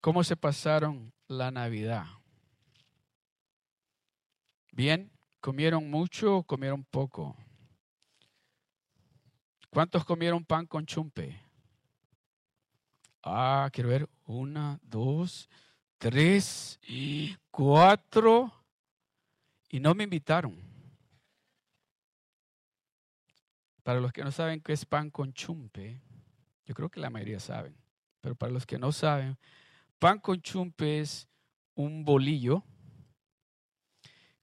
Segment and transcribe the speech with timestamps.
[0.00, 2.06] ¿Cómo se pasaron la Navidad?
[4.72, 5.10] Bien,
[5.40, 7.36] ¿comieron mucho o comieron poco?
[9.68, 11.38] ¿Cuántos comieron pan con chumpe?
[13.22, 14.08] Ah, quiero ver.
[14.24, 15.50] Una, dos,
[15.98, 18.50] tres y cuatro.
[19.68, 20.56] Y no me invitaron.
[23.82, 26.00] Para los que no saben qué es pan con chumpe,
[26.64, 27.76] yo creo que la mayoría saben,
[28.20, 29.36] pero para los que no saben,
[30.00, 31.28] pan con chumpe es
[31.74, 32.64] un bolillo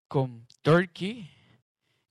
[0.08, 1.28] con turkey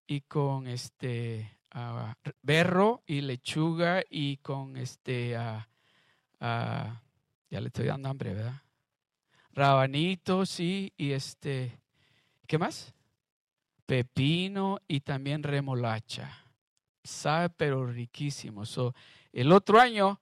[0.04, 5.58] y con este uh, berro y lechuga y con este, uh,
[6.40, 6.92] uh,
[7.48, 8.62] ya le estoy dando hambre, ¿verdad?
[9.52, 11.78] Rabanitos, sí, y este,
[12.48, 12.92] ¿qué más?
[13.86, 16.36] Pepino y también remolacha.
[17.04, 18.66] Sabe, pero riquísimo.
[18.66, 18.92] So,
[19.32, 20.20] el otro año,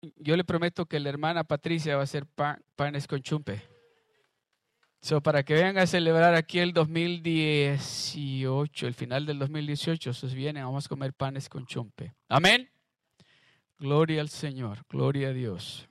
[0.00, 3.62] yo le prometo que la hermana Patricia va a hacer pan, panes con chumpe.
[5.00, 10.64] So, para que vengan a celebrar aquí el 2018, el final del 2018, esos vienen,
[10.64, 12.14] vamos a comer panes con chumpe.
[12.28, 12.68] Amén.
[13.78, 15.88] Gloria al Señor, gloria a Dios.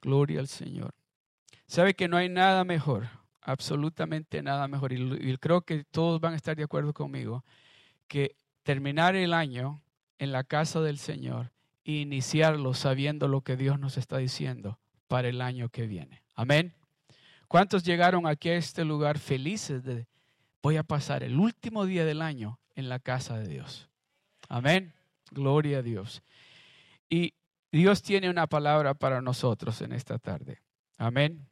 [0.00, 0.94] Gloria al Señor.
[1.66, 3.10] Sabe que no hay nada mejor,
[3.42, 7.44] absolutamente nada mejor, y, y creo que todos van a estar de acuerdo conmigo,
[8.08, 9.82] que terminar el año
[10.18, 11.52] en la casa del Señor
[11.84, 16.22] iniciarlo sabiendo lo que Dios nos está diciendo para el año que viene.
[16.34, 16.74] Amén.
[17.48, 20.06] ¿Cuántos llegaron aquí a este lugar felices de
[20.62, 23.88] voy a pasar el último día del año en la casa de Dios?
[24.48, 24.92] Amén.
[25.30, 26.22] Gloria a Dios.
[27.08, 27.34] Y
[27.72, 30.62] Dios tiene una palabra para nosotros en esta tarde.
[30.96, 31.48] Amén.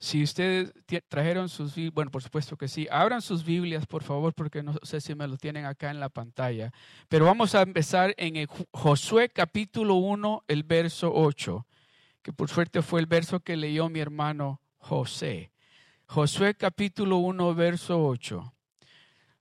[0.00, 0.72] Si ustedes
[1.08, 5.00] trajeron sus bueno, por supuesto que sí, abran sus Biblias, por favor, porque no sé
[5.00, 6.72] si me lo tienen acá en la pantalla.
[7.08, 11.66] Pero vamos a empezar en Josué capítulo 1, el verso 8
[12.22, 15.52] que por suerte fue el verso que leyó mi hermano José.
[16.06, 18.52] Josué capítulo 1, verso 8.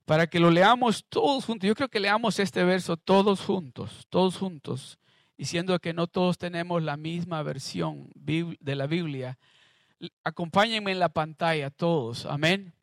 [0.05, 1.67] Para que lo leamos todos juntos.
[1.67, 4.99] Yo creo que leamos este verso todos juntos, todos juntos.
[5.37, 9.37] Y siendo que no todos tenemos la misma versión de la Biblia,
[10.23, 12.25] acompáñenme en la pantalla todos.
[12.25, 12.73] Amén.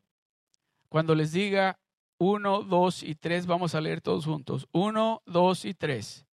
[0.89, 1.79] Cuando les diga
[2.17, 4.67] uno, dos y tres, vamos a leer todos juntos.
[4.71, 6.25] Uno, dos y tres.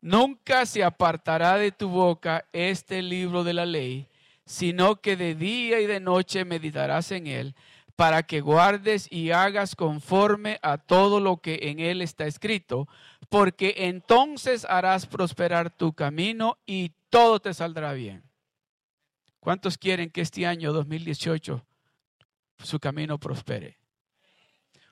[0.00, 4.06] Nunca se apartará de tu boca este libro de la ley,
[4.44, 7.54] sino que de día y de noche meditarás en él,
[7.96, 12.86] para que guardes y hagas conforme a todo lo que en él está escrito,
[13.28, 18.27] porque entonces harás prosperar tu camino y todo te saldrá bien.
[19.40, 21.66] ¿Cuántos quieren que este año 2018
[22.58, 23.78] su camino prospere?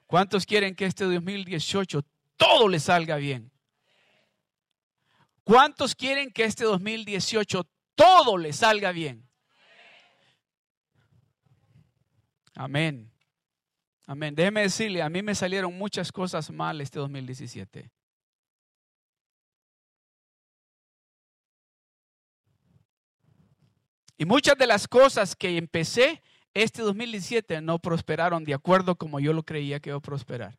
[0.07, 2.03] ¿Cuántos quieren que este 2018
[2.37, 3.51] todo le salga bien?
[5.43, 9.29] ¿Cuántos quieren que este 2018 todo le salga bien?
[12.55, 13.13] Amén.
[14.07, 14.35] Amén.
[14.35, 17.91] Déjeme decirle, a mí me salieron muchas cosas mal este 2017.
[24.19, 26.23] Y muchas de las cosas que empecé
[26.55, 30.59] este 2017 no prosperaron de acuerdo como yo lo creía que iba a prosperar.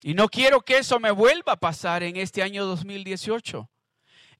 [0.00, 3.70] Y no quiero que eso me vuelva a pasar en este año 2018.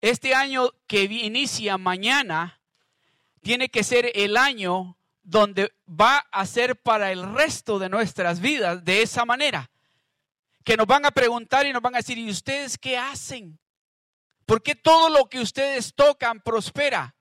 [0.03, 2.61] Este año que inicia mañana
[3.41, 8.85] tiene que ser el año donde va a ser para el resto de nuestras vidas
[8.85, 9.71] de esa manera.
[10.65, 13.61] Que nos van a preguntar y nos van a decir, ¿y ustedes qué hacen?
[14.47, 17.15] ¿Por qué todo lo que ustedes tocan prospera?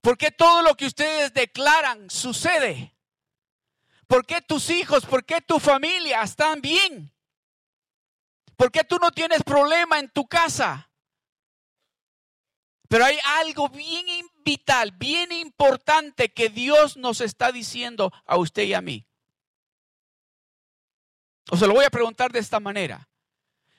[0.00, 2.96] ¿Por qué todo lo que ustedes declaran sucede?
[4.06, 7.14] ¿Por qué tus hijos, por qué tu familia están bien?
[8.56, 10.90] ¿Por qué tú no tienes problema en tu casa?
[12.88, 18.74] Pero hay algo bien vital, bien importante que Dios nos está diciendo a usted y
[18.74, 19.06] a mí.
[21.50, 23.08] O se lo voy a preguntar de esta manera.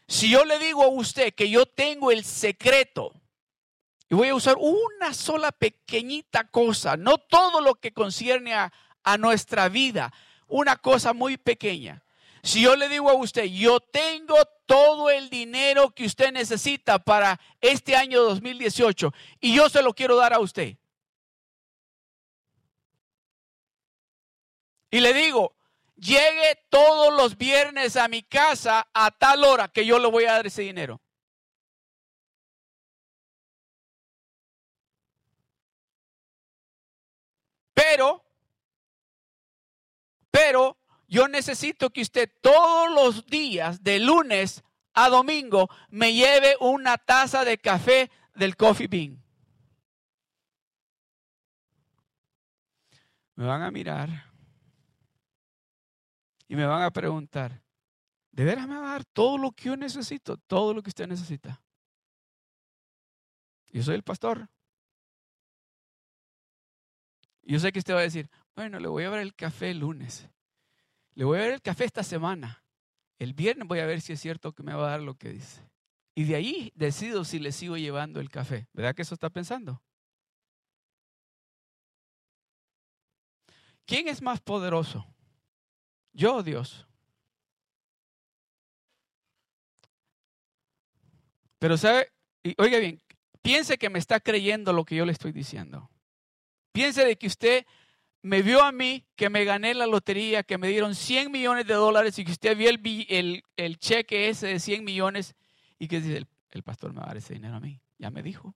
[0.08, 3.14] Si yo le digo a usted que yo tengo el secreto,
[4.10, 8.72] y voy a usar una sola pequeñita cosa, no todo lo que concierne a,
[9.04, 10.14] a nuestra vida.
[10.48, 12.04] Una cosa muy pequeña.
[12.44, 14.36] Si yo le digo a usted, yo tengo
[14.66, 20.18] todo el dinero que usted necesita para este año 2018 y yo se lo quiero
[20.18, 20.76] dar a usted.
[24.92, 25.56] Y le digo,
[26.04, 30.34] llegue todos los viernes a mi casa a tal hora que yo le voy a
[30.34, 31.02] dar ese dinero.
[37.74, 38.24] Pero,
[40.32, 40.78] pero
[41.08, 44.64] yo necesito que usted todos los días, de lunes
[44.94, 49.24] a domingo, me lleve una taza de café del coffee bean.
[53.36, 54.33] Me van a mirar
[56.54, 57.64] y me van a preguntar,
[58.32, 60.38] ¿de veras me va a dar todo lo que yo necesito?
[60.38, 61.64] Todo lo que usted necesita.
[63.72, 64.48] Yo soy el pastor.
[67.42, 69.80] Yo sé que usted va a decir, bueno, le voy a ver el café el
[69.80, 70.30] lunes.
[71.16, 72.64] Le voy a ver el café esta semana.
[73.18, 75.30] El viernes voy a ver si es cierto que me va a dar lo que
[75.30, 75.68] dice.
[76.14, 78.68] Y de ahí decido si le sigo llevando el café.
[78.74, 79.82] ¿Verdad que eso está pensando?
[83.88, 85.13] ¿Quién es más poderoso?
[86.14, 86.88] ¿Yo Dios?
[91.60, 92.12] Pero sabe,
[92.44, 93.02] y oiga bien,
[93.42, 95.90] piense que me está creyendo lo que yo le estoy diciendo.
[96.72, 97.66] Piense de que usted
[98.22, 101.74] me vio a mí, que me gané la lotería, que me dieron 100 millones de
[101.74, 105.36] dólares y que usted vio el, el, cheque ese de 100 millones
[105.78, 107.80] y que dice, el, pastor me va a dar ese dinero a mí.
[107.98, 108.56] Ya me dijo.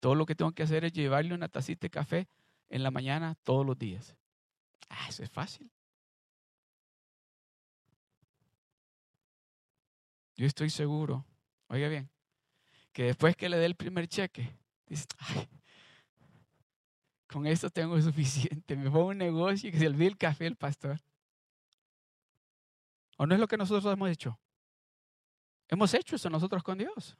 [0.00, 2.28] Todo lo que tengo que hacer es llevarle una tacita de café
[2.68, 4.16] en la mañana todos los días.
[4.88, 5.70] Ah, eso es fácil.
[10.36, 11.26] Yo estoy seguro,
[11.68, 12.10] oiga bien,
[12.92, 15.48] que después que le dé el primer cheque, dice, ay,
[17.32, 18.76] con esto tengo suficiente.
[18.76, 21.00] Me pongo un negocio y que se olvide el café el pastor.
[23.16, 24.38] ¿O no es lo que nosotros hemos hecho?
[25.68, 27.16] Hemos hecho eso nosotros con Dios.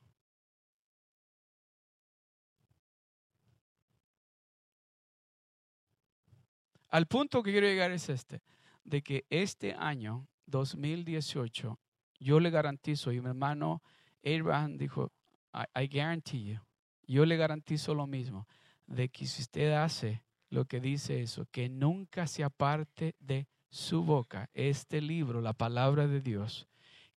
[6.88, 8.42] Al punto que quiero llegar es este,
[8.84, 11.80] de que este año 2018
[12.22, 13.82] yo le garantizo, y mi hermano
[14.24, 15.12] Abraham dijo,
[15.52, 16.60] I, guarantee you,
[17.06, 18.46] yo le garantizo lo mismo
[18.86, 24.02] de que si usted hace lo que dice eso, que nunca se aparte de su
[24.02, 26.68] boca este libro, la palabra de Dios,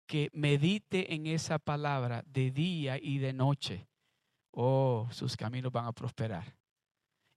[0.06, 3.88] que medite en esa palabra de día y de noche.
[4.52, 6.56] Oh, sus caminos van a prosperar.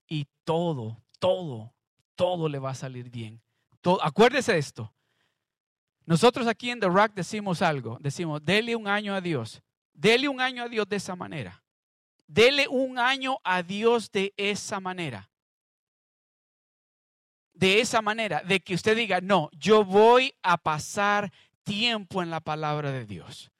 [0.07, 1.73] Y todo, todo,
[2.15, 3.41] todo le va a salir bien.
[3.81, 4.93] Todo, acuérdese de esto.
[6.07, 9.61] Nosotros aquí en The Rock decimos algo, decimos, dele un año a Dios.
[9.93, 11.61] Dele un año a Dios de esa manera.
[12.25, 15.29] Dele un año a Dios de esa manera.
[17.53, 21.29] De esa manera, de que usted diga, no, yo voy a pasar
[21.63, 23.51] tiempo en la palabra de Dios.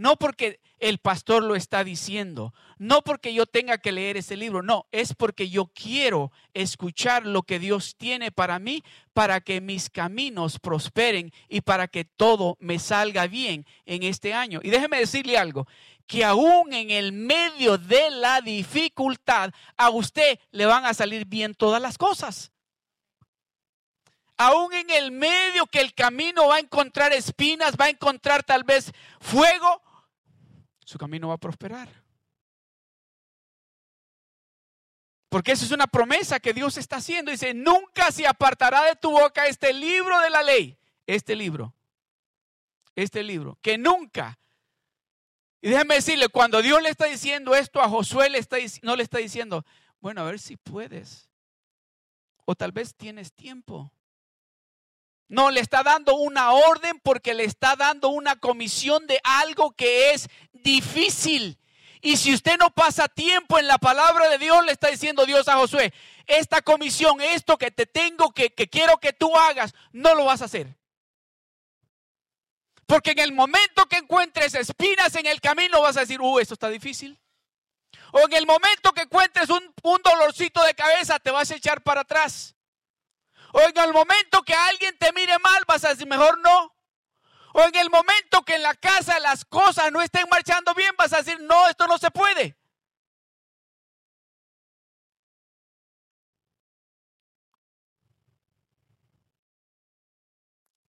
[0.00, 4.62] No porque el pastor lo está diciendo, no porque yo tenga que leer ese libro,
[4.62, 8.82] no, es porque yo quiero escuchar lo que Dios tiene para mí,
[9.12, 14.60] para que mis caminos prosperen y para que todo me salga bien en este año.
[14.62, 15.66] Y déjeme decirle algo,
[16.06, 21.54] que aún en el medio de la dificultad, a usted le van a salir bien
[21.54, 22.52] todas las cosas.
[24.38, 28.64] Aún en el medio que el camino va a encontrar espinas, va a encontrar tal
[28.64, 28.90] vez
[29.20, 29.82] fuego,
[30.90, 31.88] su camino va a prosperar.
[35.28, 37.30] Porque eso es una promesa que Dios está haciendo.
[37.30, 40.76] Dice, nunca se apartará de tu boca este libro de la ley.
[41.06, 41.72] Este libro.
[42.96, 43.56] Este libro.
[43.62, 44.40] Que nunca
[45.62, 49.02] y déjeme decirle, cuando Dios le está diciendo esto a Josué, le está, no le
[49.02, 49.64] está diciendo,
[50.00, 51.28] bueno, a ver si puedes.
[52.46, 53.92] O tal vez tienes tiempo.
[55.30, 60.12] No, le está dando una orden porque le está dando una comisión de algo que
[60.12, 61.58] es difícil.
[62.02, 65.48] Y si usted no pasa tiempo en la palabra de Dios, le está diciendo Dios
[65.48, 65.94] a Josué,
[66.26, 70.42] esta comisión, esto que te tengo, que, que quiero que tú hagas, no lo vas
[70.42, 70.76] a hacer.
[72.86, 76.54] Porque en el momento que encuentres espinas en el camino vas a decir, uh, esto
[76.54, 77.16] está difícil.
[78.12, 79.72] O en el momento que encuentres un,
[80.02, 82.56] dolorcito de cabeza te vas a echar para atrás.
[83.52, 84.96] O en el momento que alguien
[85.80, 86.74] te mire mal vas a decir, mejor no.
[87.52, 91.12] O en el momento que en la casa las cosas no estén marchando bien vas
[91.12, 92.56] a decir, no, esto no se puede.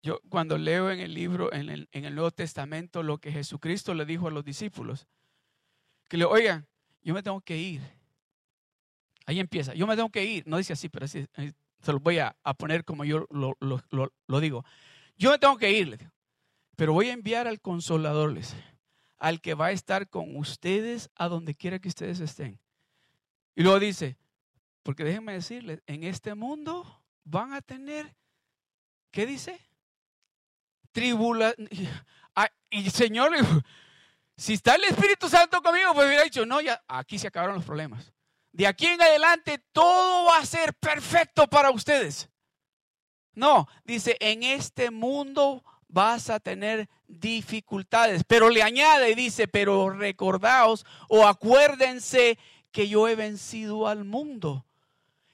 [0.04, 4.28] Yo cuando leo en el libro, en el, Nuevo Testamento, lo que Jesucristo le dijo
[4.28, 5.08] a los discípulos,
[6.10, 6.68] que le oigan,
[7.04, 7.82] yo me tengo que ir.
[9.28, 10.48] Ahí empieza, yo me tengo que ir.
[10.48, 14.66] No dice así, pero así, eh, se lo voy a, poner como yo lo, digo.
[15.18, 16.12] Yo me tengo que ir,
[16.76, 18.38] pero voy a enviar al consolador,
[19.18, 22.60] al que va a estar con ustedes a donde quiera que ustedes estén.
[23.56, 24.18] Y luego dice,
[24.84, 28.16] porque déjenme decirles, en este mundo van a tener,
[29.12, 29.60] ¿qué dice?
[30.92, 31.70] tribulación.
[32.74, 33.34] Y Señor,
[34.38, 37.66] si está el Espíritu Santo conmigo, pues hubiera dicho, no, ya aquí se acabaron los
[37.66, 38.14] problemas.
[38.52, 42.30] De aquí en adelante todo va a ser perfecto para ustedes.
[43.34, 50.86] No, dice, en este mundo vas a tener dificultades, pero le añade dice, pero recordaos
[51.08, 52.38] o acuérdense
[52.72, 54.66] que yo he vencido al mundo.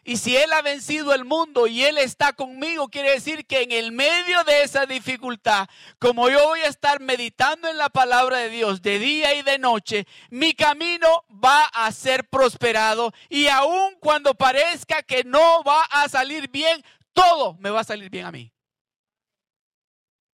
[0.07, 3.73] Y si Él ha vencido el mundo y Él está conmigo, quiere decir que en
[3.73, 5.67] el medio de esa dificultad,
[5.99, 9.59] como yo voy a estar meditando en la palabra de Dios de día y de
[9.59, 13.11] noche, mi camino va a ser prosperado.
[13.27, 18.09] Y aun cuando parezca que no va a salir bien, todo me va a salir
[18.09, 18.53] bien a mí.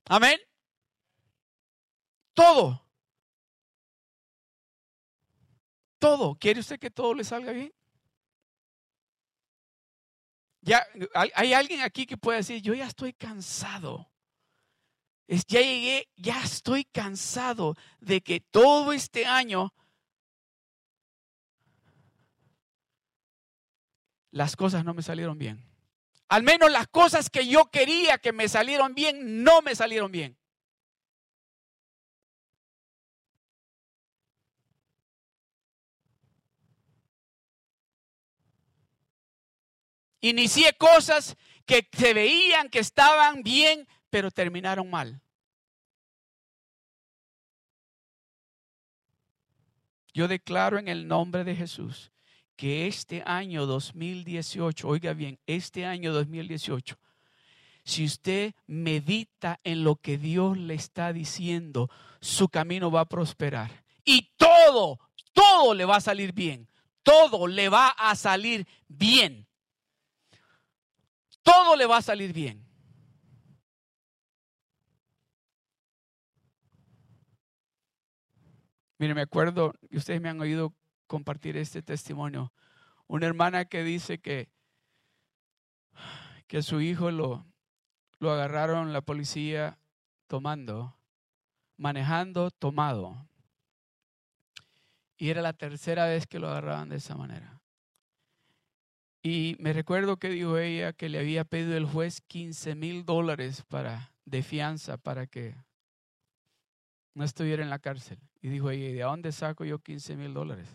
[0.06, 0.40] Amén.
[2.36, 2.86] Todo.
[5.98, 6.36] Todo.
[6.36, 7.74] ¿Quiere usted que todo le salga bien?
[10.66, 10.88] Ya,
[11.36, 14.10] hay alguien aquí que puede decir, yo ya estoy cansado.
[15.28, 19.74] ya llegué, ya estoy cansado de que todo este año
[24.32, 25.62] las cosas no me salieron bien.
[26.30, 30.38] Al menos las cosas que yo quería que me salieron bien, no me salieron bien.
[40.24, 45.20] Inicié cosas que se veían que estaban bien, pero terminaron mal.
[50.14, 52.14] Yo declaro en el nombre de Jesús
[52.56, 56.98] que este año 2018, oiga bien, este año 2018,
[57.84, 61.90] si usted medita en lo que Dios le está diciendo,
[62.22, 63.84] su camino va a prosperar.
[64.06, 65.02] Y todo,
[65.34, 66.70] todo le va a salir bien.
[67.02, 69.46] Todo le va a salir bien
[71.44, 72.66] todo le va a salir bien.
[78.98, 80.74] Mire, me acuerdo, y ustedes me han oído
[81.08, 82.54] compartir este testimonio,
[83.08, 84.50] una hermana que dice que,
[86.48, 87.46] que su hijo lo,
[88.20, 89.78] lo agarraron la policía
[90.28, 90.96] tomando,
[91.76, 93.28] manejando tomado.
[95.18, 97.62] Y era la tercera vez que lo agarraban de esa manera.
[99.26, 103.64] Y me recuerdo que dijo ella que le había pedido el juez 15 mil dólares
[103.70, 105.56] para, de fianza para que
[107.16, 108.20] no estuviera en la cárcel.
[108.42, 110.68] Y dijo ella, ¿y de dónde saco yo 15 mil dólares?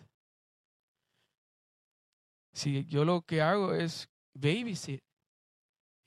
[2.53, 5.03] Si yo lo que hago es babysit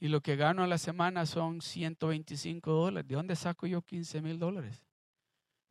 [0.01, 4.21] y lo que gano a la semana son 125 dólares, ¿de dónde saco yo 15
[4.21, 4.83] mil dólares?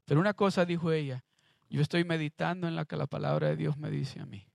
[0.05, 1.25] Pero una cosa dijo ella,
[1.69, 4.50] yo estoy meditando en la que la palabra de Dios me dice a mí.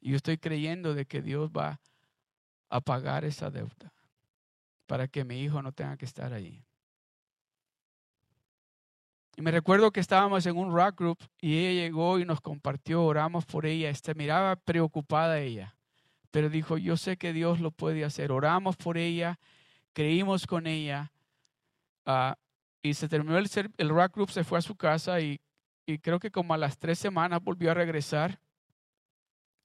[0.00, 1.80] Y yo estoy creyendo de que Dios va
[2.70, 3.92] a pagar esa deuda
[4.86, 6.64] para que mi hijo no tenga que estar allí.
[9.36, 13.04] Y me recuerdo que estábamos en un rock group y ella llegó y nos compartió,
[13.04, 13.88] oramos por ella.
[13.88, 15.76] Este, miraba preocupada ella,
[16.32, 18.32] pero dijo, yo sé que Dios lo puede hacer.
[18.32, 19.38] Oramos por ella,
[19.92, 21.12] creímos con ella.
[22.04, 22.36] Ah,
[22.82, 25.40] y se terminó el, el rock group, se fue a su casa y,
[25.86, 28.40] y creo que como a las tres semanas volvió a regresar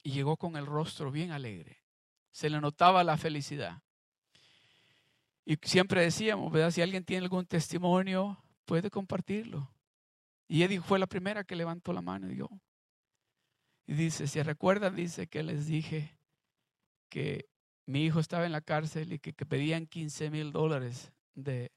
[0.03, 1.81] y llegó con el rostro bien alegre.
[2.31, 3.81] Se le notaba la felicidad.
[5.45, 6.71] Y siempre decíamos, ¿verdad?
[6.71, 9.73] Si alguien tiene algún testimonio, puede compartirlo.
[10.47, 12.49] Y ella fue la primera que levantó la mano y yo.
[13.85, 16.17] Y dice, si recuerdan, dice que les dije
[17.09, 17.49] que
[17.85, 21.71] mi hijo estaba en la cárcel y que, pedían 15 mil dólares de,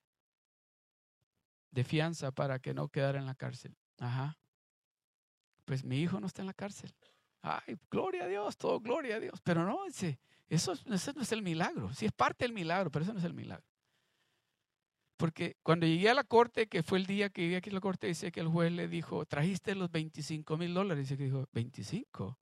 [1.71, 3.77] de fianza para que no quedara en la cárcel.
[3.99, 4.39] Ajá.
[5.65, 6.95] Pues mi hijo no está en la cárcel.
[7.49, 9.41] Ay, gloria a Dios, todo gloria a Dios.
[9.45, 11.93] Pero no, ese, eso, ese no es el milagro.
[11.93, 13.65] Sí es parte del milagro, pero eso no es el milagro.
[15.17, 17.81] Porque cuando llegué a la corte, que fue el día que llegué aquí a la
[17.81, 21.05] corte, dice que el juez le dijo, trajiste los 25 mil dólares.
[21.05, 22.37] Dice que dijo, 25.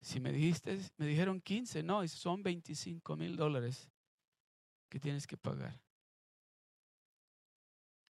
[0.00, 3.88] Si me dijiste, me dijeron 15, no, son 25 mil dólares
[4.88, 5.80] que tienes que pagar.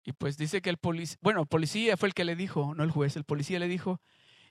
[0.06, 2.84] Y pues dice que el policía, bueno, el policía fue el que le dijo, no
[2.84, 4.02] el juez, el policía le dijo,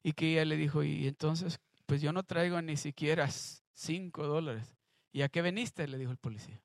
[0.02, 3.28] y que ella le dijo, y entonces, pues yo no traigo ni siquiera
[3.72, 4.76] cinco dólares.
[5.12, 5.86] ¿Y a qué veniste?
[5.86, 6.62] Le dijo el policía.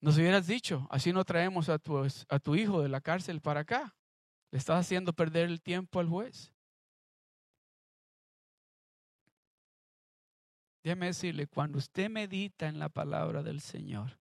[0.00, 3.60] Nos hubieras dicho, así no traemos a tu, a tu hijo de la cárcel para
[3.60, 3.96] acá.
[4.50, 6.52] Le estás haciendo perder el tiempo al juez.
[10.84, 14.18] Déjeme decirle, cuando usted medita en la palabra del Señor,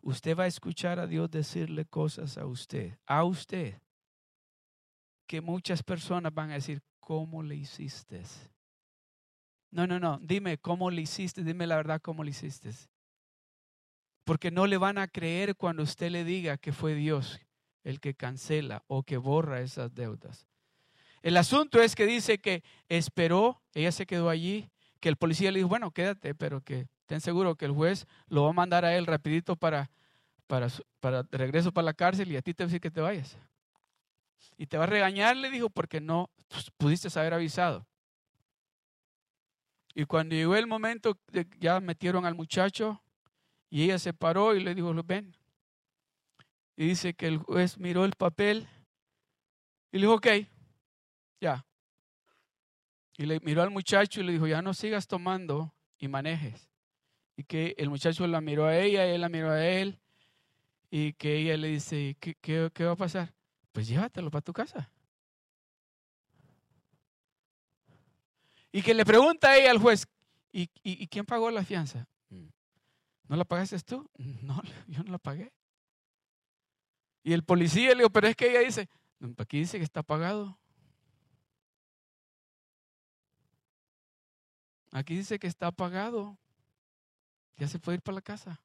[0.00, 3.80] usted va a escuchar a Dios decirle cosas a usted, a usted,
[5.26, 8.22] que muchas personas van a decir, ¿cómo le hiciste?
[9.70, 12.70] No, no, no, dime cómo le hiciste, dime la verdad cómo le hiciste.
[14.24, 17.40] Porque no le van a creer cuando usted le diga que fue Dios
[17.82, 20.48] el que cancela o que borra esas deudas.
[21.22, 25.58] El asunto es que dice que esperó, ella se quedó allí, que el policía le
[25.58, 28.96] dijo, bueno, quédate, pero que ten seguro que el juez lo va a mandar a
[28.96, 29.90] él rapidito para,
[30.46, 30.68] para,
[31.00, 33.36] para regreso para la cárcel y a ti te va a decir que te vayas.
[34.56, 37.86] Y te va a regañar, le dijo, porque no pues, pudiste haber avisado.
[39.94, 41.18] Y cuando llegó el momento,
[41.60, 43.00] ya metieron al muchacho
[43.70, 45.36] y ella se paró y le dijo, ven.
[46.76, 48.68] Y dice que el juez miró el papel
[49.92, 50.26] y le dijo, ok,
[51.40, 51.64] ya.
[53.16, 56.68] Y le miró al muchacho y le dijo, ya no sigas tomando y manejes.
[57.36, 60.00] Y que el muchacho la miró a ella, él la miró a él.
[60.90, 63.33] Y que ella le dice, ¿qué, qué va a pasar?
[63.74, 64.88] Pues llévatelo para tu casa.
[68.70, 70.06] Y que le pregunta a ella al juez,
[70.52, 72.06] ¿y, y, quién pagó la fianza?
[72.28, 72.46] Mm.
[73.26, 74.08] ¿No la pagaste tú?
[74.42, 75.52] No, yo no la pagué.
[77.24, 78.88] Y el policía le dijo, pero es que ella dice,
[79.38, 80.56] aquí dice que está pagado.
[84.92, 86.38] Aquí dice que está pagado.
[87.56, 88.60] Ya se puede ir para la casa.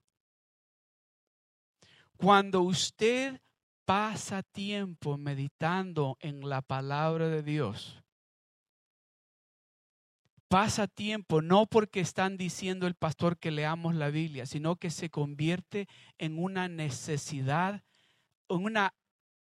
[2.16, 3.42] Cuando usted
[3.90, 8.04] pasa tiempo meditando en la palabra de Dios,
[10.48, 15.10] pasa tiempo no porque están diciendo el pastor que leamos la Biblia, sino que se
[15.10, 15.88] convierte
[16.20, 17.82] en una necesidad,
[18.48, 18.94] en una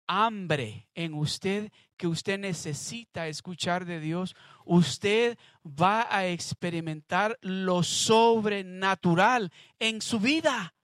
[0.07, 9.51] hambre en usted que usted necesita escuchar de Dios, usted va a experimentar lo sobrenatural
[9.79, 10.76] en su vida.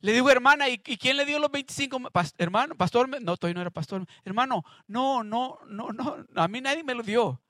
[0.00, 2.00] Le digo, hermana, ¿y, quién le dio los 25?
[2.38, 4.06] hermano, pastor, no, todavía no era pastor.
[4.24, 7.40] Hermano, no, no, no, no, a mí nadie me lo dio.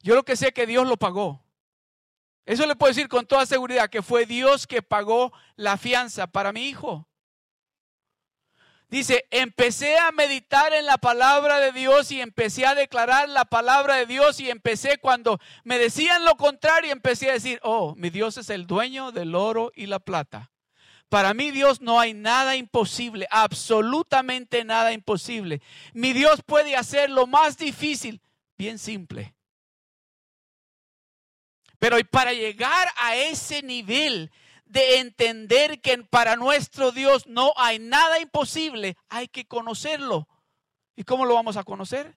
[0.00, 1.44] Yo lo que sé es que Dios lo pagó.
[2.44, 6.52] Eso le puedo decir con toda seguridad, que fue Dios que pagó la fianza para
[6.52, 7.08] mi hijo.
[8.88, 13.96] Dice, empecé a meditar en la palabra de Dios y empecé a declarar la palabra
[13.96, 18.38] de Dios y empecé cuando me decían lo contrario, empecé a decir, oh, mi Dios
[18.38, 20.52] es el dueño del oro y la plata.
[21.08, 25.62] Para mí Dios no hay nada imposible, absolutamente nada imposible.
[25.92, 28.20] Mi Dios puede hacer lo más difícil,
[28.58, 29.34] bien simple.
[31.78, 34.32] Pero para llegar a ese nivel
[34.64, 40.28] de entender que para nuestro Dios no hay nada imposible, hay que conocerlo.
[40.96, 42.16] ¿Y cómo lo vamos a conocer?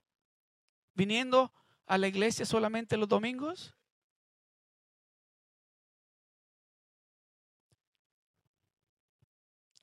[0.95, 1.53] ¿Viniendo
[1.85, 3.75] a la iglesia solamente los domingos?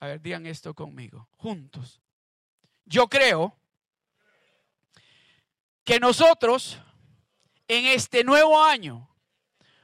[0.00, 2.00] A ver, digan esto conmigo, juntos.
[2.84, 3.56] Yo creo
[5.84, 6.78] que nosotros
[7.68, 9.08] en este nuevo año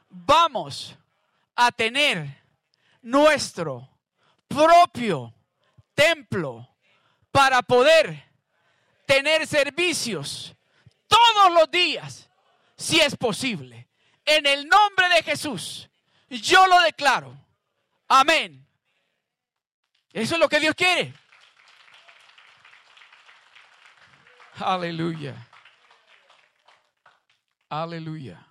[0.08, 0.96] vamos
[1.54, 2.42] a tener
[3.00, 3.88] nuestro
[4.46, 5.34] propio
[5.94, 6.68] templo
[7.30, 8.30] para poder
[9.06, 10.54] tener servicios
[11.08, 12.30] todos los días,
[12.76, 13.88] si es posible.
[14.24, 15.88] En el nombre de Jesús,
[16.28, 17.36] yo lo declaro.
[18.08, 18.61] Amén.
[20.12, 21.14] Eso es lo que Dios quiere.
[24.54, 25.48] Aleluya.
[27.68, 28.46] Aleluya.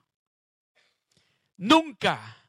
[1.57, 2.41] Nunca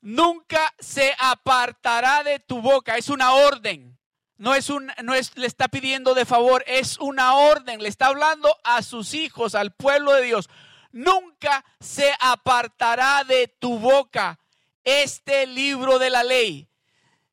[0.00, 2.96] nunca se apartará de tu boca.
[2.96, 3.98] Es una orden.
[4.36, 7.82] No es un, no es, le está pidiendo de favor, es una orden.
[7.82, 10.48] Le está hablando a sus hijos, al pueblo de Dios.
[10.92, 14.38] Nunca se apartará de tu boca
[14.82, 16.69] este libro de la ley,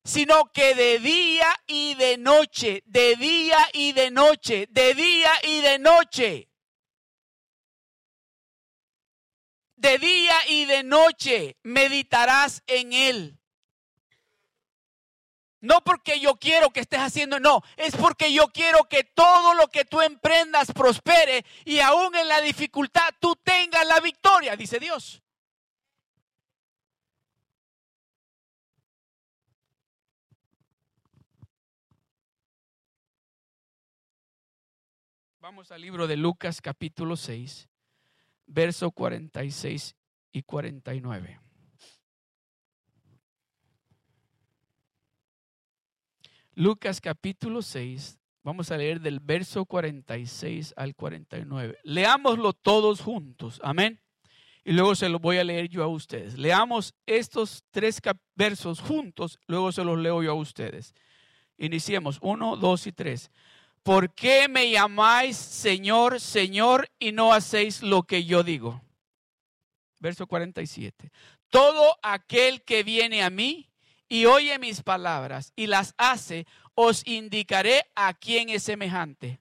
[0.08, 5.60] sino que de día y de noche, de día y de noche, de día y
[5.60, 6.48] de noche
[9.78, 13.38] de día y de noche meditarás en él.
[15.60, 19.68] No porque yo quiero que estés haciendo, no, es porque yo quiero que todo lo
[19.68, 25.22] que tú emprendas prospere y aún en la dificultad tú tengas la victoria, dice Dios.
[35.48, 37.70] Vamos al libro de Lucas capítulo 6
[38.48, 39.96] verso 46
[40.30, 41.40] y 49.
[46.52, 51.78] Lucas capítulo 6, vamos a leer del verso 46 al 49.
[51.82, 54.02] Leámoslo todos juntos, amén.
[54.64, 56.36] Y luego se los voy a leer yo a ustedes.
[56.36, 58.02] Leamos estos tres
[58.34, 60.94] versos juntos, luego se los leo yo a ustedes.
[61.56, 63.30] Iniciemos, uno, dos y tres.
[63.82, 68.82] ¿Por qué me llamáis Señor, Señor y no hacéis lo que yo digo?
[70.00, 71.10] Verso 47.
[71.50, 73.70] Todo aquel que viene a mí
[74.08, 79.40] y oye mis palabras y las hace, os indicaré a quién es semejante.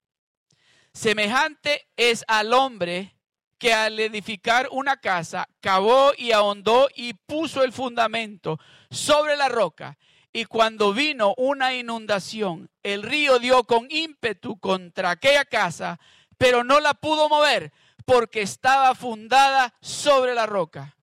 [0.93, 3.15] Semejante es al hombre
[3.57, 9.97] que al edificar una casa cavó y ahondó y puso el fundamento sobre la roca.
[10.37, 15.99] Y cuando vino una inundación, el río dio con ímpetu contra aquella casa,
[16.37, 17.73] pero no la pudo mover
[18.05, 20.95] porque estaba fundada sobre la roca.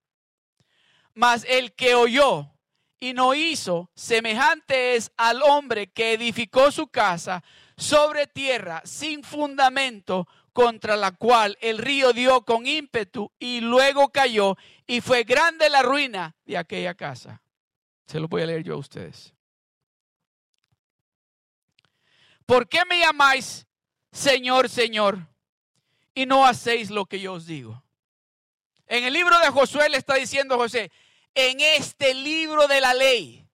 [1.15, 2.53] Mas el que oyó
[3.01, 7.43] y no hizo, semejante es al hombre que edificó su casa
[7.77, 14.57] sobre tierra sin fundamento, contra la cual el río dio con ímpetu y luego cayó
[14.87, 17.41] y fue grande la ruina de aquella casa.
[18.07, 19.35] Se lo voy a leer yo a ustedes.
[22.47, 23.67] ¿Por qué me llamáis
[24.13, 25.19] Señor, Señor
[26.15, 27.83] y no hacéis lo que yo os digo?
[28.87, 30.93] En el libro de Josué le está diciendo José,
[31.35, 33.49] en este libro de la ley,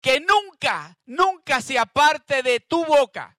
[0.00, 3.38] que nunca, nunca se aparte de tu boca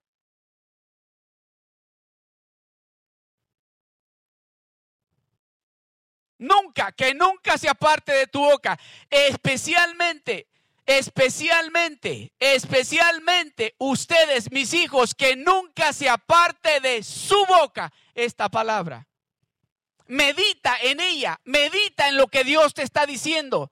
[6.43, 8.77] Nunca, que nunca se aparte de tu boca.
[9.10, 10.49] Especialmente,
[10.86, 19.08] especialmente, especialmente ustedes, mis hijos, que nunca se aparte de su boca esta palabra.
[20.08, 23.71] Medita en ella, medita en lo que Dios te está diciendo.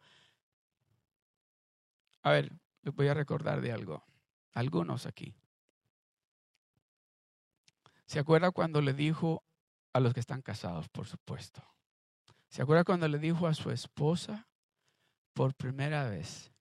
[2.23, 2.53] A ver,
[2.83, 4.05] les voy a recordar de algo.
[4.53, 5.35] Algunos aquí.
[8.05, 9.43] ¿Se acuerda cuando le dijo
[9.91, 11.61] a los que están casados, por supuesto?
[12.51, 14.45] ¿Se acuerda cuando le dijo a su esposa
[15.33, 16.51] por primera vez?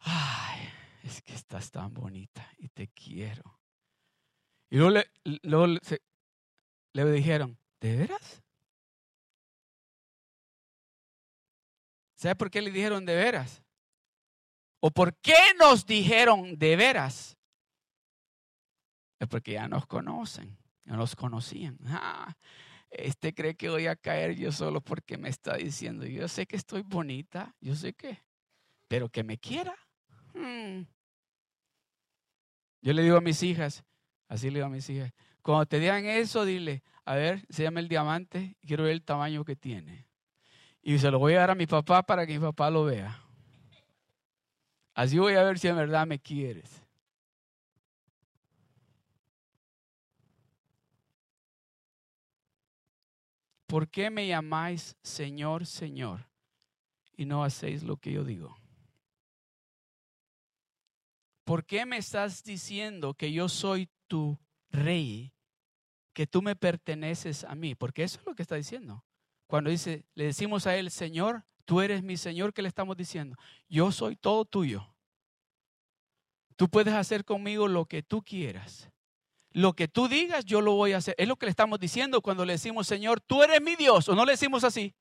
[0.00, 0.68] Ay,
[1.02, 3.58] es que estás tan bonita y te quiero.
[4.68, 8.42] Y luego le, dijeron, ¿de veras?
[12.14, 13.62] ¿Sabe por qué le dijeron de veras?
[14.80, 17.38] ¿O por qué nos dijeron de veras?
[19.18, 21.78] Es porque ya nos conocen, ya nos conocían.
[21.86, 22.36] Ah,
[22.92, 26.56] este cree que voy a caer yo solo porque me está diciendo, yo sé que
[26.56, 28.22] estoy bonita, yo sé que,
[28.88, 29.74] pero que me quiera.
[30.34, 30.82] Hmm.
[32.82, 33.84] Yo le digo a mis hijas,
[34.28, 37.80] así le digo a mis hijas, cuando te digan eso, dile, a ver, se llama
[37.80, 40.06] el diamante, quiero ver el tamaño que tiene.
[40.82, 43.20] Y se lo voy a dar a mi papá para que mi papá lo vea.
[44.94, 46.81] Así voy a ver si en verdad me quieres.
[53.72, 56.28] ¿Por qué me llamáis Señor, Señor
[57.16, 58.54] y no hacéis lo que yo digo?
[61.44, 65.32] ¿Por qué me estás diciendo que yo soy tu rey,
[66.12, 67.74] que tú me perteneces a mí?
[67.74, 69.06] Porque eso es lo que está diciendo.
[69.46, 73.38] Cuando dice, le decimos a él, Señor, tú eres mi Señor, ¿qué le estamos diciendo?
[73.70, 74.94] Yo soy todo tuyo.
[76.56, 78.91] Tú puedes hacer conmigo lo que tú quieras
[79.54, 81.14] lo que tú digas, yo lo voy a hacer.
[81.18, 84.14] Es lo que le estamos diciendo cuando le decimos, Señor, tú eres mi Dios, o
[84.14, 84.94] no le decimos así.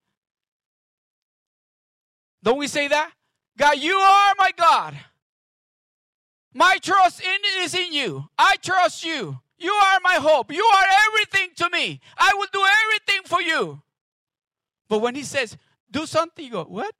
[2.41, 3.11] Don't we say that?
[3.57, 4.95] God, you are my God.
[6.53, 8.27] My trust in, is in you.
[8.37, 9.39] I trust you.
[9.57, 10.51] You are my hope.
[10.51, 12.01] You are everything to me.
[12.17, 13.81] I will do everything for you.
[14.89, 15.55] But when he says,
[15.89, 16.95] do something, you go, what?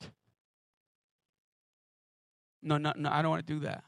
[2.62, 3.84] No, no, no, I don't want to do that.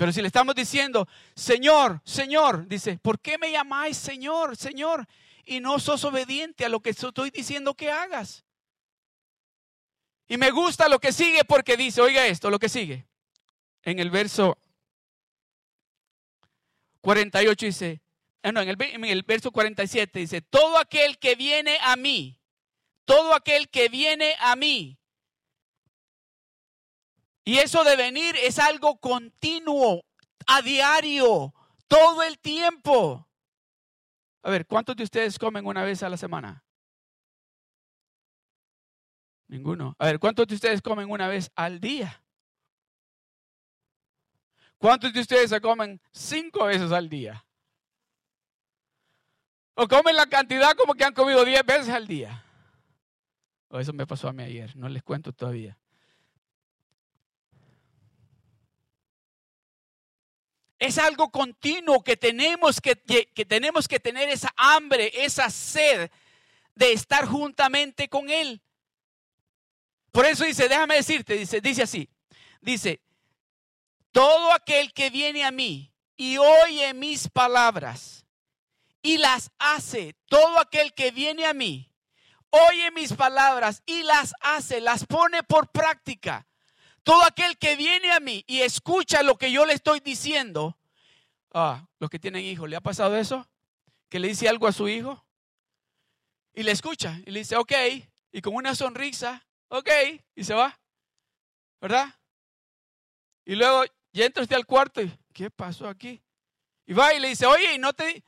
[0.00, 5.06] Pero si le estamos diciendo, Señor, Señor, dice, ¿por qué me llamáis Señor, Señor?
[5.44, 8.46] Y no sos obediente a lo que estoy diciendo que hagas.
[10.26, 13.06] Y me gusta lo que sigue porque dice, oiga esto, lo que sigue.
[13.82, 14.56] En el verso
[17.02, 18.00] 48 dice,
[18.42, 22.38] ah, no, en el, en el verso 47 dice, todo aquel que viene a mí,
[23.04, 24.98] todo aquel que viene a mí,
[27.44, 30.04] y eso de venir es algo continuo,
[30.46, 31.54] a diario,
[31.88, 33.26] todo el tiempo.
[34.42, 36.64] A ver, ¿cuántos de ustedes comen una vez a la semana?
[39.48, 39.96] Ninguno.
[39.98, 42.22] A ver, ¿cuántos de ustedes comen una vez al día?
[44.78, 47.44] ¿Cuántos de ustedes se comen cinco veces al día?
[49.74, 52.44] ¿O comen la cantidad como que han comido diez veces al día?
[53.68, 55.79] O eso me pasó a mí ayer, no les cuento todavía.
[60.80, 66.10] Es algo continuo que tenemos que, que, tenemos que tener esa hambre, esa sed
[66.74, 68.62] de estar juntamente con Él.
[70.10, 72.08] Por eso dice, déjame decirte, dice, dice así,
[72.62, 73.02] dice,
[74.10, 78.24] todo aquel que viene a mí y oye mis palabras
[79.02, 81.92] y las hace, todo aquel que viene a mí,
[82.48, 86.46] oye mis palabras y las hace, las pone por práctica.
[87.02, 90.78] Todo aquel que viene a mí y escucha lo que yo le estoy diciendo,
[91.52, 93.48] ah, los que tienen hijos, ¿le ha pasado eso?
[94.08, 95.24] Que le dice algo a su hijo
[96.52, 97.72] y le escucha y le dice, ok,
[98.32, 99.88] y con una sonrisa, ok,
[100.34, 100.78] y se va,
[101.80, 102.14] ¿verdad?
[103.44, 106.22] Y luego ya entra usted al cuarto y, ¿qué pasó aquí?
[106.86, 108.22] Y va y le dice, oye, no te...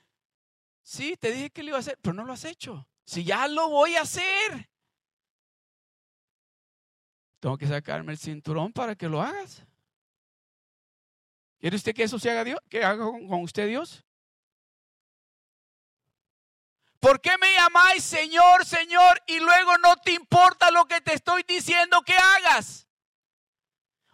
[0.82, 2.88] Sí, te dije que lo iba a hacer, pero no lo has hecho.
[3.04, 4.68] Si ya lo voy a hacer.
[7.42, 9.66] Tengo que sacarme el cinturón para que lo hagas.
[11.58, 12.60] ¿Quiere usted que eso se haga Dios?
[12.68, 14.04] ¿Que haga con usted Dios?
[17.00, 21.42] ¿Por qué me llamáis Señor, Señor y luego no te importa lo que te estoy
[21.42, 22.86] diciendo que hagas?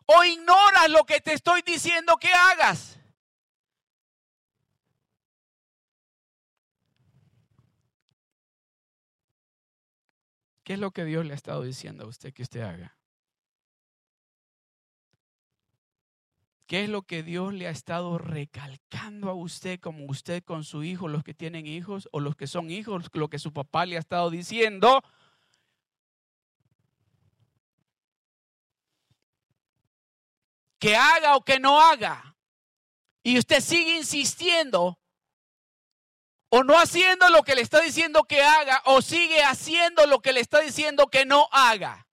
[0.06, 2.98] ¿O ignoras lo que te estoy diciendo que hagas?
[10.64, 12.97] ¿Qué es lo que Dios le ha estado diciendo a usted que usted haga?
[16.68, 20.84] ¿Qué es lo que Dios le ha estado recalcando a usted como usted con su
[20.84, 23.96] hijo, los que tienen hijos o los que son hijos, lo que su papá le
[23.96, 25.02] ha estado diciendo?
[30.78, 32.36] Que haga o que no haga.
[33.22, 34.98] Y usted sigue insistiendo
[36.50, 40.34] o no haciendo lo que le está diciendo que haga o sigue haciendo lo que
[40.34, 42.07] le está diciendo que no haga.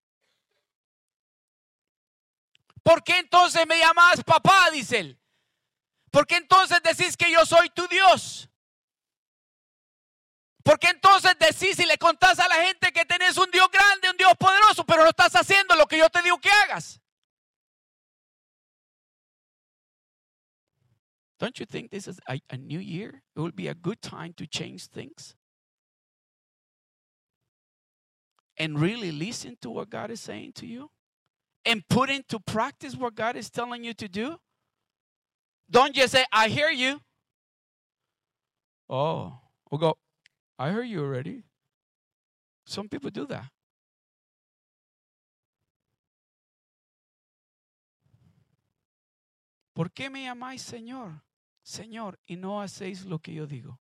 [2.86, 4.70] ¿Por qué entonces me llamas papá?
[4.72, 5.20] Dice él.
[6.12, 8.48] ¿Por qué entonces decís que yo soy tu Dios?
[10.64, 14.12] ¿Por qué entonces decís y le contás a la gente que tenés un Dios grande,
[14.12, 17.02] un Dios poderoso, pero no estás haciendo lo que yo te digo que hagas?
[21.40, 23.24] Don't you think this is a, a new year?
[23.36, 25.36] It will be a good time to change things.
[28.60, 30.92] And really listen to what God is saying to you
[31.66, 34.38] and put into practice what God is telling you to do?
[35.70, 37.00] Don't just say, I hear you.
[38.88, 39.34] Oh,
[39.70, 39.98] we'll go,
[40.60, 41.44] I heard you already.
[42.66, 43.46] Some people do that.
[49.76, 51.22] ¿Por qué me llamáis Señor?
[51.62, 53.80] Señor, y no hacéis lo que yo digo.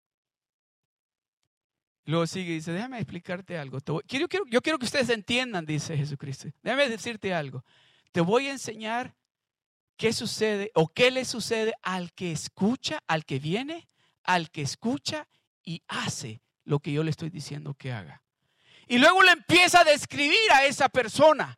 [2.05, 3.79] Luego sigue y dice, déjame explicarte algo.
[4.07, 6.49] quiero, yo quiero que ustedes entiendan, dice Jesucristo.
[6.61, 7.65] Déjame decirte algo.
[8.11, 9.15] Te voy a enseñar
[9.97, 13.89] qué sucede o qué le sucede al que escucha, al que viene,
[14.23, 15.27] al que escucha
[15.63, 18.21] y hace lo que yo le estoy diciendo que haga.
[18.87, 21.57] Y luego le empieza a describir a esa persona.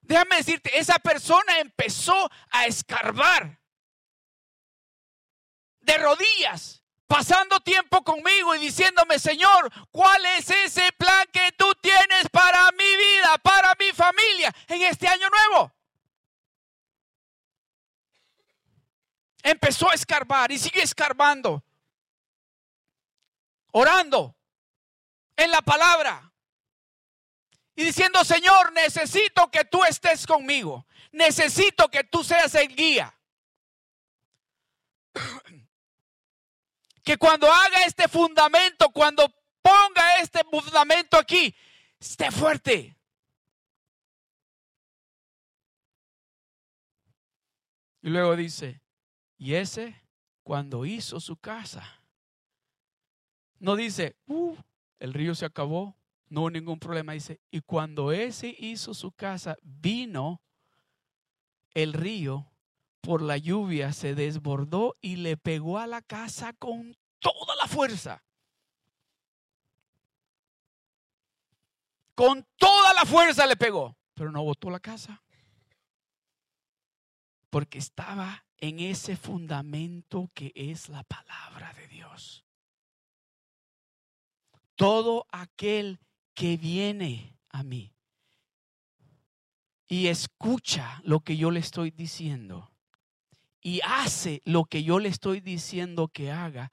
[0.00, 3.60] Déjame decirte, esa persona empezó a escarbar
[5.80, 6.79] de rodillas
[7.10, 12.96] pasando tiempo conmigo y diciéndome, Señor, ¿cuál es ese plan que tú tienes para mi
[12.96, 15.72] vida, para mi familia en este año nuevo?
[19.42, 21.64] Empezó a escarbar y sigue escarbando,
[23.72, 24.36] orando
[25.34, 26.32] en la palabra
[27.74, 33.12] y diciendo, Señor, necesito que tú estés conmigo, necesito que tú seas el guía.
[37.02, 39.28] Que cuando haga este fundamento, cuando
[39.62, 41.54] ponga este fundamento aquí,
[41.98, 42.96] esté fuerte.
[48.02, 48.80] Y luego dice,
[49.36, 50.02] y ese
[50.42, 52.02] cuando hizo su casa,
[53.58, 54.56] no dice, uh,
[54.98, 55.96] el río se acabó,
[56.28, 60.40] no hubo ningún problema, dice, y cuando ese hizo su casa, vino
[61.74, 62.49] el río
[63.00, 68.22] por la lluvia se desbordó y le pegó a la casa con toda la fuerza.
[72.14, 75.22] Con toda la fuerza le pegó, pero no botó la casa.
[77.48, 82.44] Porque estaba en ese fundamento que es la palabra de Dios.
[84.76, 85.98] Todo aquel
[86.34, 87.94] que viene a mí
[89.88, 92.69] y escucha lo que yo le estoy diciendo
[93.62, 96.72] y hace lo que yo le estoy diciendo que haga,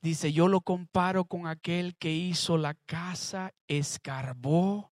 [0.00, 4.91] dice, yo lo comparo con aquel que hizo la casa, escarbó,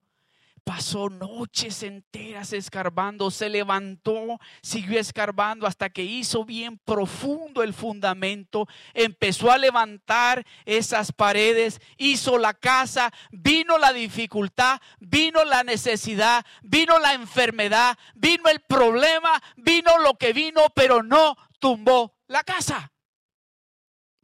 [0.71, 8.69] pasó noches enteras escarbando, se levantó, siguió escarbando hasta que hizo bien profundo el fundamento,
[8.95, 17.01] empezó a levantar esas paredes, hizo la casa, vino la dificultad, vino la necesidad, vino
[17.01, 22.93] la enfermedad, vino el problema, vino lo que vino, pero no tumbó la casa.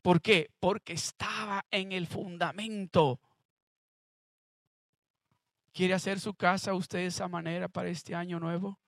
[0.00, 0.52] ¿Por qué?
[0.60, 3.18] Porque estaba en el fundamento.
[5.76, 8.80] ¿Quiere hacer su casa usted de esa manera para este año nuevo?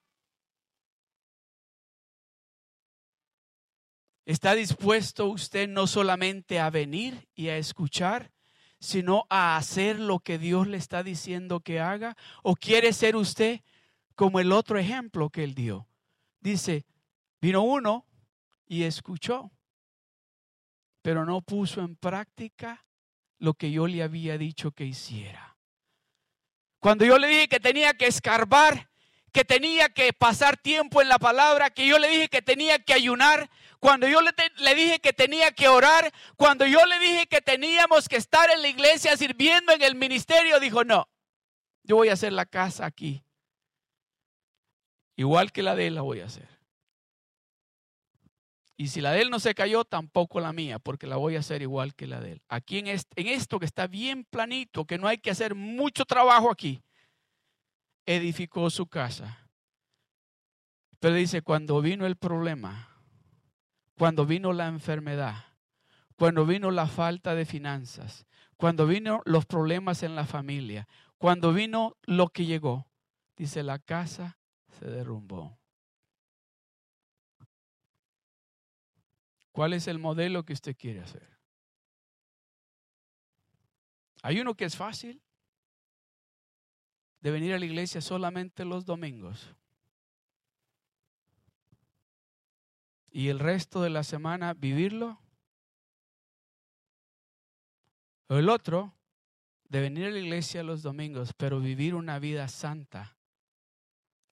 [4.24, 8.32] ¿Está dispuesto usted no solamente a venir y a escuchar,
[8.80, 12.16] sino a hacer lo que Dios le está diciendo que haga?
[12.42, 13.60] ¿O quiere ser usted
[14.14, 15.86] como el otro ejemplo que él dio?
[16.40, 16.86] Dice,
[17.38, 18.06] vino uno
[18.64, 19.50] y escuchó,
[21.02, 22.86] pero no puso en práctica
[23.36, 25.47] lo que yo le había dicho que hiciera.
[26.80, 28.88] Cuando yo le dije que tenía que escarbar,
[29.32, 32.94] que tenía que pasar tiempo en la palabra, que yo le dije que tenía que
[32.94, 38.08] ayunar, cuando yo le, dije que tenía que orar, cuando yo le dije que teníamos
[38.08, 41.08] que estar en la iglesia sirviendo en el ministerio, dijo, no,
[41.84, 43.24] yo voy a hacer la casa aquí.
[45.16, 46.57] Igual que la de él la voy a hacer.
[48.80, 51.40] Y si la de él no se cayó, tampoco la mía, porque la voy a
[51.40, 52.42] hacer igual que la de él.
[52.48, 56.48] Aquí en, en esto que está bien planito, que no hay que hacer mucho trabajo
[56.48, 56.80] aquí,
[58.06, 59.48] edificó su casa.
[61.00, 62.88] Pero dice, cuando vino el problema,
[63.98, 65.44] cuando vino la enfermedad,
[66.16, 70.86] cuando vino la falta de finanzas, cuando vino los problemas en la familia,
[71.18, 72.86] cuando vino lo que llegó,
[73.36, 74.38] dice, la casa
[74.78, 75.58] se derrumbó.
[79.58, 81.36] ¿Cuál es el modelo que usted quiere hacer?
[84.22, 85.20] Hay uno que es fácil,
[87.18, 89.56] de venir a la iglesia solamente los domingos.
[93.10, 95.20] Y el resto de la semana vivirlo.
[98.28, 98.94] O el otro,
[99.64, 103.18] de venir a la iglesia los domingos, pero vivir una vida santa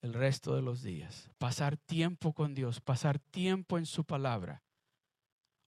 [0.01, 1.29] el resto de los días.
[1.37, 4.63] Pasar tiempo con Dios, pasar tiempo en su palabra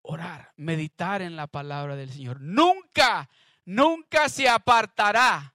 [0.07, 2.41] orar, meditar en la palabra del Señor.
[2.41, 3.29] Nunca,
[3.65, 5.55] nunca se apartará,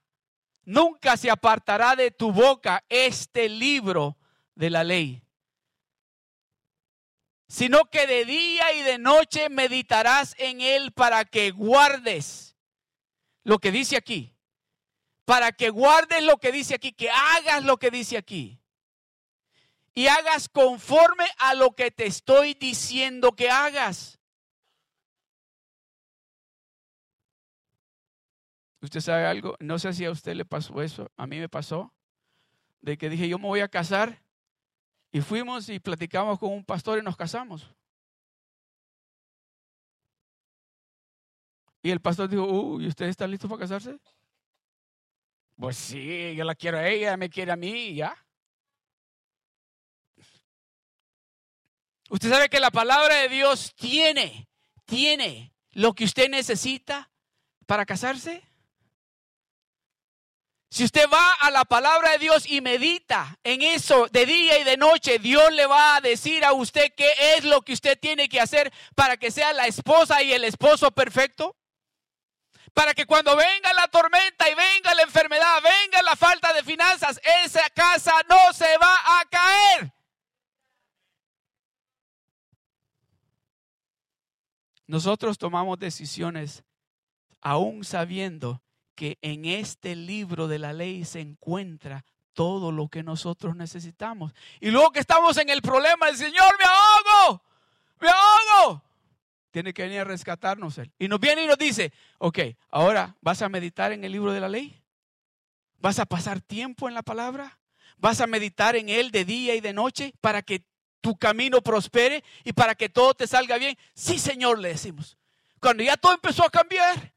[0.64, 4.18] nunca se apartará de tu boca este libro
[4.56, 5.24] de la ley,
[7.48, 12.56] sino que de día y de noche meditarás en él para que guardes
[13.44, 14.36] lo que dice aquí,
[15.26, 18.58] para que guardes lo que dice aquí, que hagas lo que dice aquí.
[19.94, 24.21] Y hagas conforme a lo que te estoy diciendo que hagas.
[28.82, 31.94] Usted sabe algo, no sé si a usted le pasó eso, a mí me pasó,
[32.82, 34.24] de que dije, yo me voy a casar,
[35.12, 37.70] y fuimos y platicamos con un pastor y nos casamos.
[41.84, 44.00] Y el pastor dijo, ¿y usted está listo para casarse?
[45.58, 48.16] Pues sí, yo la quiero a ella, me quiere a mí, ya.
[52.10, 54.48] Usted sabe que la palabra de Dios tiene,
[54.86, 57.12] tiene lo que usted necesita
[57.66, 58.44] para casarse.
[60.72, 64.64] Si usted va a la palabra de Dios y medita en eso de día y
[64.64, 68.30] de noche, Dios le va a decir a usted qué es lo que usted tiene
[68.30, 71.58] que hacer para que sea la esposa y el esposo perfecto.
[72.74, 77.20] Para que cuando venga la tormenta y venga la enfermedad, venga la falta de finanzas,
[77.44, 79.94] esa casa no se va a caer.
[84.88, 86.64] Nosotros tomamos decisiones
[87.42, 88.64] aún sabiendo
[88.96, 94.34] que en este libro de la ley se encuentra todo lo que nosotros necesitamos.
[94.60, 97.44] Y luego que estamos en el problema, el Señor me ahogo,
[98.00, 98.84] me ahogo.
[99.52, 100.92] Tiene que venir a rescatarnos Él.
[100.98, 104.40] Y nos viene y nos dice, ok, ahora vas a meditar en el libro de
[104.40, 104.82] la ley.
[105.80, 107.60] Vas a pasar tiempo en la palabra.
[107.98, 110.64] Vas a meditar en Él de día y de noche para que
[111.02, 113.78] tu camino prospere y para que todo te salga bien.
[113.94, 115.18] Sí, Señor, le decimos.
[115.60, 117.14] Cuando ya todo empezó a cambiar,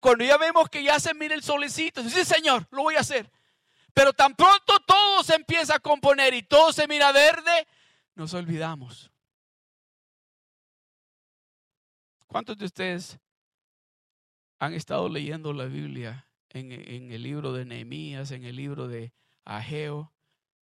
[0.00, 3.30] cuando ya vemos que ya se mira el solecito, sí, Señor, lo voy a hacer.
[3.92, 7.66] Pero tan pronto todo se empieza a componer y todo se mira verde,
[8.14, 9.10] nos olvidamos.
[12.26, 13.18] ¿Cuántos de ustedes
[14.58, 16.72] han estado leyendo la Biblia en,
[17.10, 19.12] el libro de Nehemías, en el libro de
[19.44, 20.12] Ageo?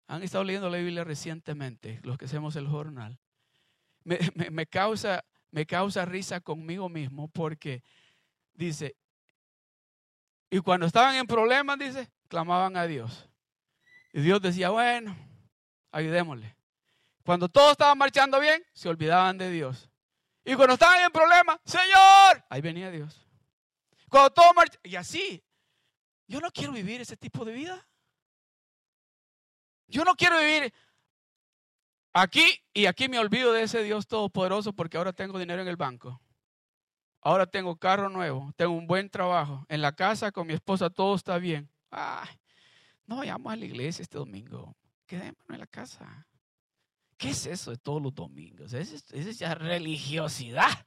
[0.06, 3.18] Han estado leyendo la Biblia recientemente, los que hacemos el jornal.
[4.04, 7.82] me, causa, me causa risa conmigo mismo porque
[8.54, 8.96] dice,
[10.50, 13.28] y cuando estaban en problemas, dice, clamaban a Dios.
[14.12, 15.16] Y Dios decía, bueno,
[15.90, 16.56] ayudémosle.
[17.24, 19.90] Cuando todo estaba marchando bien, se olvidaban de Dios.
[20.44, 23.26] Y cuando estaban en problemas, Señor, ahí venía Dios.
[24.08, 25.44] Cuando todo marchaba, y así,
[26.28, 27.86] yo no quiero vivir ese tipo de vida.
[29.88, 30.72] Yo no quiero vivir
[32.12, 35.76] aquí y aquí me olvido de ese Dios todopoderoso porque ahora tengo dinero en el
[35.76, 36.20] banco.
[37.20, 39.64] Ahora tengo carro nuevo, tengo un buen trabajo.
[39.68, 41.70] En la casa con mi esposa todo está bien.
[41.90, 42.28] Ay,
[43.06, 44.76] no vayamos a la iglesia este domingo.
[45.06, 46.26] Quedémonos en la casa.
[47.16, 48.72] ¿Qué es eso de todos los domingos?
[48.72, 50.86] Esa es, ya religiosidad.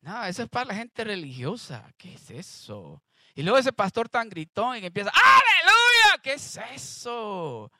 [0.00, 1.92] No, eso es para la gente religiosa.
[1.96, 3.02] ¿Qué es eso?
[3.34, 7.72] Y luego ese pastor tan gritón y empieza, aleluya, ¿qué es eso?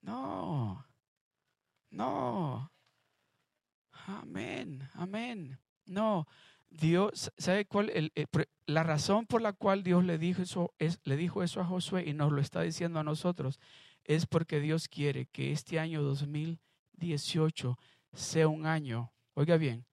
[0.00, 0.86] No,
[1.90, 2.72] no.
[4.06, 5.60] Amén, amén.
[5.90, 6.28] No,
[6.70, 8.12] Dios, ¿sabe cuál?
[8.66, 12.04] la razón por la cual Dios le dijo, eso, es, le dijo eso a Josué
[12.06, 13.58] y nos lo está diciendo a nosotros
[14.04, 17.78] es porque Dios quiere que este año 2018
[18.12, 19.84] sea un año, oiga bien,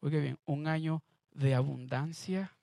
[0.00, 2.56] oiga bien, un año de abundancia,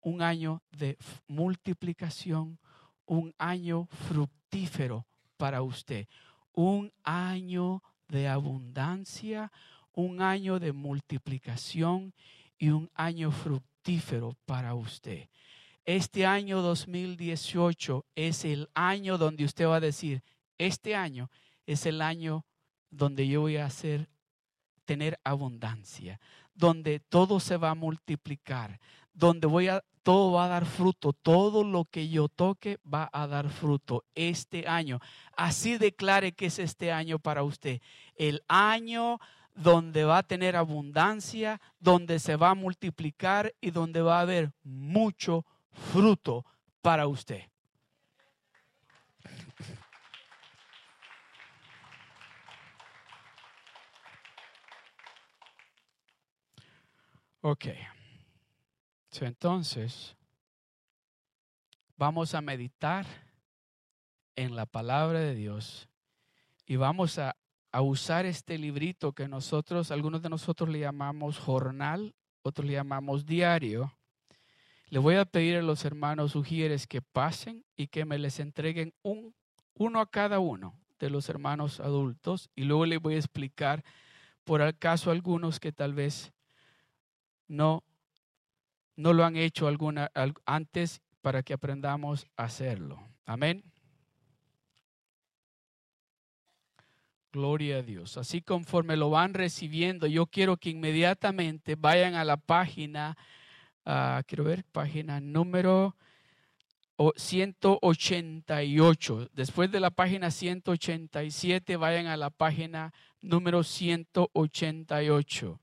[0.00, 2.58] un año de multiplicación,
[3.06, 5.06] un año fructífero
[5.36, 6.08] para usted,
[6.52, 9.52] un año de abundancia,
[9.98, 12.14] un año de multiplicación
[12.56, 15.28] y un año fructífero para usted.
[15.84, 20.22] Este año 2018 es el año donde usted va a decir,
[20.56, 21.32] este año
[21.66, 22.46] es el año
[22.90, 24.08] donde yo voy a hacer
[24.84, 26.20] tener abundancia,
[26.54, 28.78] donde todo se va a multiplicar,
[29.12, 33.26] donde voy a todo va a dar fruto, todo lo que yo toque va a
[33.26, 35.00] dar fruto este año.
[35.36, 37.82] Así declare que es este año para usted,
[38.14, 39.18] el año
[39.58, 44.52] donde va a tener abundancia, donde se va a multiplicar y donde va a haber
[44.62, 46.46] mucho fruto
[46.80, 47.42] para usted.
[57.40, 57.66] Ok.
[59.20, 60.16] entonces,
[61.96, 63.06] vamos a meditar
[64.36, 65.88] en la palabra de Dios
[66.64, 67.34] y vamos a,
[67.78, 73.26] a, usar este librito que nosotros, algunos de nosotros le llamamos jornal, otros le llamamos
[73.26, 73.92] diario.
[74.90, 78.94] Le voy a pedir a los hermanos sugieres que pasen y que me les entreguen
[79.02, 79.34] un,
[79.74, 83.84] uno a cada uno de los hermanos adultos y luego les voy a explicar
[84.44, 86.32] por acaso algunos que tal vez
[87.46, 87.84] no,
[88.96, 90.10] no lo han hecho alguna,
[90.46, 92.98] antes para que aprendamos a hacerlo.
[93.26, 93.62] Amén.
[97.38, 98.16] Gloria a Dios.
[98.16, 103.16] Así conforme lo van recibiendo, yo quiero que inmediatamente vayan a la página,
[103.86, 105.94] uh, quiero ver, página número
[107.14, 109.28] 188.
[109.32, 115.60] Después de la página 187, vayan a la página número 188.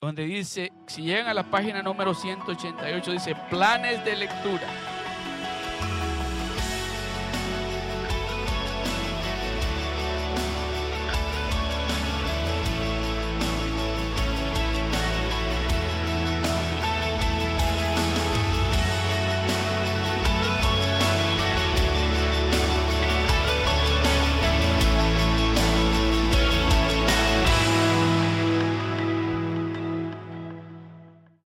[0.00, 4.95] donde dice, si llegan a la página número 188, dice planes de lectura.